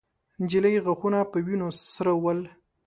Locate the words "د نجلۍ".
0.33-0.75